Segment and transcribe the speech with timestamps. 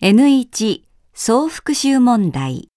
[0.00, 0.82] N1
[1.12, 2.68] 総復習問題。